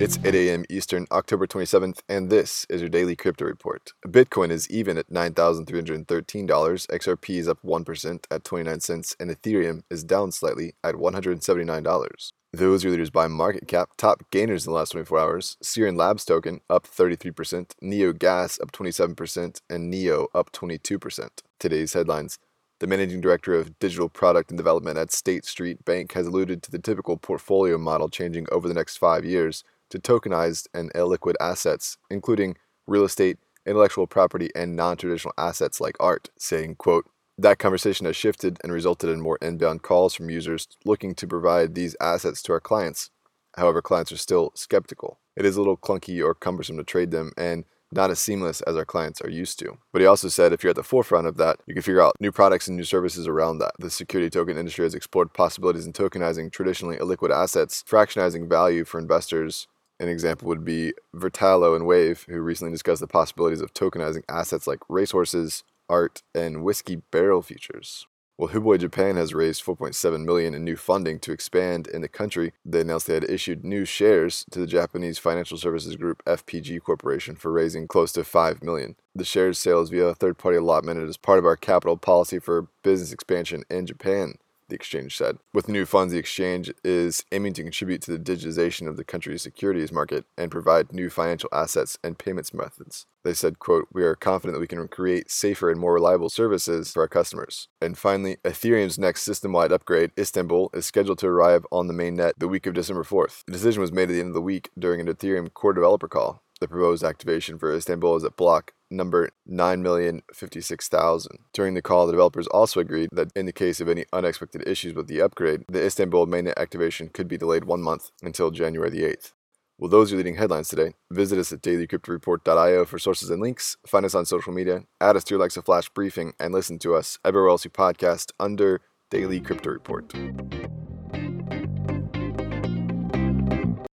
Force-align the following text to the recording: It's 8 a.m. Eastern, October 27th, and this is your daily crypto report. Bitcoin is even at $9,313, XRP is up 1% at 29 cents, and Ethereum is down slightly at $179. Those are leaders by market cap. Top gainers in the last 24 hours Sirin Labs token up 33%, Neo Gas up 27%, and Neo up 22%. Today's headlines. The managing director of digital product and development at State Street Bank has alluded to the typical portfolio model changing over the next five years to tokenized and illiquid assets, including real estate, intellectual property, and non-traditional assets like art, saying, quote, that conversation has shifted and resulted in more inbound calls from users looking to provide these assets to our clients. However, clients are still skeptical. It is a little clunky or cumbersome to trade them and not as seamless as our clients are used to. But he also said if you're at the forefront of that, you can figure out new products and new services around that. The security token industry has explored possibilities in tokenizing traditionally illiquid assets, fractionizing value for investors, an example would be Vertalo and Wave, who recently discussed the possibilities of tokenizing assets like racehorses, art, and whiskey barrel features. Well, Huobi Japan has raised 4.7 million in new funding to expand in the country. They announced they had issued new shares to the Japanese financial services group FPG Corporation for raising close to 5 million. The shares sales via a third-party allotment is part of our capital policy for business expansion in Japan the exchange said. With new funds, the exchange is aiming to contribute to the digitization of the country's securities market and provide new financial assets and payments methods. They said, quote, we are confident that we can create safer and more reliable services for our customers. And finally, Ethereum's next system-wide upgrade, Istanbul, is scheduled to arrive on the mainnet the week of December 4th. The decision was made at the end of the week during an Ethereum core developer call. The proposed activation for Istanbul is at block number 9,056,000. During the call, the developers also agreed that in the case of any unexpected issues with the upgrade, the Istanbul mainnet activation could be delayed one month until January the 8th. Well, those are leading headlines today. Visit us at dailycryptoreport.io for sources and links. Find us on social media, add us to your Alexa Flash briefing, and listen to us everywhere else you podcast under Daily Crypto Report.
It's 0.00 0.18
8 0.24 0.34
a.m. 0.34 0.64
Eastern, 0.70 1.06
October 1.12 1.46
27th, 1.46 1.98
and 2.08 2.30
this 2.30 2.64
is 2.70 2.80
your 2.80 2.88
daily 2.88 3.14
crypto 3.14 3.44
report. 3.44 3.92
Bitcoin 4.06 4.50
is 4.50 4.66
even 4.70 4.96
at 4.96 5.10
$9,313, 5.10 6.06
XRP 6.06 7.36
is 7.36 7.46
up 7.46 7.58
1% 7.62 8.24
at 8.30 8.42
29 8.42 8.80
cents, 8.80 9.14
and 9.20 9.30
Ethereum 9.30 9.82
is 9.90 10.02
down 10.02 10.32
slightly 10.32 10.72
at 10.82 10.94
$179. 10.94 12.32
Those 12.50 12.82
are 12.82 12.88
leaders 12.88 13.10
by 13.10 13.26
market 13.26 13.68
cap. 13.68 13.90
Top 13.98 14.22
gainers 14.30 14.64
in 14.64 14.72
the 14.72 14.78
last 14.78 14.92
24 14.92 15.18
hours 15.18 15.58
Sirin 15.62 15.98
Labs 15.98 16.24
token 16.24 16.62
up 16.70 16.86
33%, 16.86 17.72
Neo 17.82 18.14
Gas 18.14 18.58
up 18.58 18.72
27%, 18.72 19.60
and 19.68 19.90
Neo 19.90 20.28
up 20.34 20.50
22%. 20.52 21.28
Today's 21.58 21.92
headlines. 21.92 22.38
The 22.78 22.86
managing 22.86 23.20
director 23.20 23.54
of 23.54 23.78
digital 23.78 24.08
product 24.08 24.48
and 24.50 24.56
development 24.56 24.96
at 24.96 25.12
State 25.12 25.44
Street 25.44 25.84
Bank 25.84 26.12
has 26.12 26.26
alluded 26.26 26.62
to 26.62 26.70
the 26.70 26.78
typical 26.78 27.18
portfolio 27.18 27.76
model 27.76 28.08
changing 28.08 28.46
over 28.50 28.66
the 28.66 28.72
next 28.72 28.96
five 28.96 29.26
years 29.26 29.62
to 29.90 29.98
tokenized 29.98 30.66
and 30.72 30.92
illiquid 30.94 31.34
assets, 31.40 31.98
including 32.10 32.56
real 32.86 33.04
estate, 33.04 33.38
intellectual 33.66 34.06
property, 34.06 34.50
and 34.54 34.74
non-traditional 34.74 35.34
assets 35.36 35.80
like 35.80 35.96
art, 36.00 36.30
saying, 36.38 36.76
quote, 36.76 37.06
that 37.38 37.58
conversation 37.58 38.06
has 38.06 38.16
shifted 38.16 38.58
and 38.62 38.72
resulted 38.72 39.08
in 39.08 39.20
more 39.20 39.38
inbound 39.40 39.82
calls 39.82 40.14
from 40.14 40.30
users 40.30 40.68
looking 40.84 41.14
to 41.14 41.26
provide 41.26 41.74
these 41.74 41.96
assets 42.00 42.42
to 42.42 42.52
our 42.52 42.60
clients. 42.60 43.10
However, 43.56 43.80
clients 43.80 44.12
are 44.12 44.16
still 44.16 44.52
skeptical. 44.54 45.18
It 45.36 45.46
is 45.46 45.56
a 45.56 45.60
little 45.60 45.76
clunky 45.76 46.22
or 46.22 46.34
cumbersome 46.34 46.76
to 46.76 46.84
trade 46.84 47.10
them 47.10 47.32
and 47.38 47.64
not 47.92 48.10
as 48.10 48.20
seamless 48.20 48.60
as 48.62 48.76
our 48.76 48.84
clients 48.84 49.20
are 49.20 49.30
used 49.30 49.58
to. 49.58 49.78
But 49.92 50.00
he 50.00 50.06
also 50.06 50.28
said 50.28 50.52
if 50.52 50.62
you're 50.62 50.70
at 50.70 50.76
the 50.76 50.82
forefront 50.82 51.26
of 51.26 51.36
that, 51.38 51.58
you 51.66 51.74
can 51.74 51.82
figure 51.82 52.02
out 52.02 52.14
new 52.20 52.30
products 52.30 52.68
and 52.68 52.76
new 52.76 52.84
services 52.84 53.26
around 53.26 53.58
that. 53.58 53.72
The 53.78 53.90
security 53.90 54.30
token 54.30 54.56
industry 54.56 54.84
has 54.84 54.94
explored 54.94 55.32
possibilities 55.32 55.86
in 55.86 55.92
tokenizing 55.92 56.52
traditionally 56.52 56.98
illiquid 56.98 57.30
assets, 57.30 57.82
fractionizing 57.88 58.48
value 58.48 58.84
for 58.84 59.00
investors, 59.00 59.66
an 60.00 60.08
example 60.08 60.48
would 60.48 60.64
be 60.64 60.94
Vertalo 61.14 61.76
and 61.76 61.86
Wave, 61.86 62.24
who 62.28 62.40
recently 62.40 62.72
discussed 62.72 63.00
the 63.00 63.06
possibilities 63.06 63.60
of 63.60 63.74
tokenizing 63.74 64.24
assets 64.28 64.66
like 64.66 64.80
racehorses, 64.88 65.62
art, 65.88 66.22
and 66.34 66.64
whiskey 66.64 67.02
barrel 67.10 67.42
features. 67.42 68.06
Well, 68.38 68.48
Huobi 68.48 68.78
Japan 68.78 69.16
has 69.16 69.34
raised 69.34 69.62
4.7 69.62 70.24
million 70.24 70.54
in 70.54 70.64
new 70.64 70.76
funding 70.76 71.18
to 71.20 71.32
expand 71.32 71.86
in 71.86 72.00
the 72.00 72.08
country. 72.08 72.54
They 72.64 72.80
announced 72.80 73.06
they 73.06 73.12
had 73.12 73.28
issued 73.28 73.66
new 73.66 73.84
shares 73.84 74.46
to 74.52 74.60
the 74.60 74.66
Japanese 74.66 75.18
financial 75.18 75.58
services 75.58 75.94
group 75.96 76.24
FPG 76.24 76.80
Corporation 76.80 77.36
for 77.36 77.52
raising 77.52 77.86
close 77.86 78.12
to 78.12 78.24
5 78.24 78.62
million. 78.62 78.96
The 79.14 79.26
shares 79.26 79.58
sales 79.58 79.90
via 79.90 80.06
a 80.06 80.14
third-party 80.14 80.56
allotment 80.56 81.00
is 81.00 81.18
part 81.18 81.38
of 81.38 81.44
our 81.44 81.56
capital 81.56 81.98
policy 81.98 82.38
for 82.38 82.68
business 82.82 83.12
expansion 83.12 83.64
in 83.68 83.84
Japan 83.84 84.36
the 84.70 84.76
exchange 84.76 85.16
said. 85.16 85.36
With 85.52 85.68
new 85.68 85.84
funds, 85.84 86.12
the 86.12 86.18
exchange 86.18 86.72
is 86.82 87.24
aiming 87.32 87.52
to 87.54 87.62
contribute 87.62 88.02
to 88.02 88.16
the 88.16 88.18
digitization 88.18 88.88
of 88.88 88.96
the 88.96 89.04
country's 89.04 89.42
securities 89.42 89.92
market 89.92 90.24
and 90.38 90.50
provide 90.50 90.92
new 90.92 91.10
financial 91.10 91.50
assets 91.52 91.98
and 92.02 92.18
payments 92.18 92.54
methods. 92.54 93.06
They 93.22 93.34
said, 93.34 93.58
quote, 93.58 93.88
we 93.92 94.02
are 94.02 94.14
confident 94.14 94.54
that 94.54 94.60
we 94.60 94.66
can 94.66 94.88
create 94.88 95.30
safer 95.30 95.70
and 95.70 95.78
more 95.78 95.92
reliable 95.92 96.30
services 96.30 96.92
for 96.92 97.02
our 97.02 97.08
customers. 97.08 97.68
And 97.80 97.98
finally, 97.98 98.38
Ethereum's 98.44 98.98
next 98.98 99.22
system-wide 99.22 99.72
upgrade, 99.72 100.12
Istanbul, 100.18 100.70
is 100.72 100.86
scheduled 100.86 101.18
to 101.18 101.26
arrive 101.26 101.66
on 101.70 101.86
the 101.86 101.92
mainnet 101.92 102.32
the 102.38 102.48
week 102.48 102.66
of 102.66 102.74
December 102.74 103.04
4th. 103.04 103.42
The 103.46 103.52
decision 103.52 103.82
was 103.82 103.92
made 103.92 104.08
at 104.08 104.14
the 104.14 104.20
end 104.20 104.28
of 104.28 104.34
the 104.34 104.40
week 104.40 104.70
during 104.78 105.00
an 105.00 105.06
Ethereum 105.06 105.52
core 105.52 105.74
developer 105.74 106.08
call. 106.08 106.42
The 106.60 106.68
proposed 106.68 107.02
activation 107.02 107.58
for 107.58 107.74
Istanbul 107.74 108.16
is 108.16 108.24
at 108.24 108.36
block 108.36 108.72
number 108.90 109.30
9,056,000. 109.48 111.26
During 111.54 111.72
the 111.74 111.80
call, 111.80 112.06
the 112.06 112.12
developers 112.12 112.46
also 112.48 112.80
agreed 112.80 113.08
that 113.12 113.32
in 113.34 113.46
the 113.46 113.52
case 113.52 113.80
of 113.80 113.88
any 113.88 114.04
unexpected 114.12 114.68
issues 114.68 114.94
with 114.94 115.06
the 115.06 115.22
upgrade, 115.22 115.64
the 115.68 115.84
Istanbul 115.84 116.26
mainnet 116.26 116.58
activation 116.58 117.08
could 117.08 117.28
be 117.28 117.38
delayed 117.38 117.64
one 117.64 117.80
month 117.80 118.10
until 118.22 118.50
January 118.50 118.90
the 118.90 119.02
8th. 119.02 119.32
Well, 119.78 119.88
those 119.88 120.12
are 120.12 120.16
leading 120.16 120.36
headlines 120.36 120.68
today. 120.68 120.92
Visit 121.10 121.38
us 121.38 121.50
at 121.50 121.62
dailycryptoreport.io 121.62 122.84
for 122.84 122.98
sources 122.98 123.30
and 123.30 123.40
links. 123.40 123.78
Find 123.86 124.04
us 124.04 124.14
on 124.14 124.26
social 124.26 124.52
media, 124.52 124.82
add 125.00 125.16
us 125.16 125.24
to 125.24 125.34
your 125.34 125.40
Alexa 125.40 125.62
Flash 125.62 125.88
briefing, 125.88 126.34
and 126.38 126.52
listen 126.52 126.78
to 126.80 126.94
us 126.94 127.18
everywhere 127.24 127.48
else 127.48 127.64
you 127.64 127.70
podcast 127.70 128.32
under 128.38 128.82
Daily 129.08 129.40
Crypto 129.40 129.70
Report. 129.70 130.12